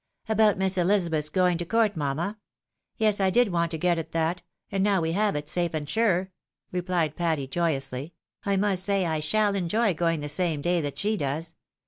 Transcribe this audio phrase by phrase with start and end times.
[0.27, 2.39] "About jNIiss Ehzabeth's going to court, mamma?
[2.97, 5.87] Yes, I did want to get at that, and now we have it, safe and
[5.87, 6.31] sure,"
[6.71, 11.17] replied Patty, joyously." I must say I shall enjoy going the same day that she
[11.17, 11.53] does.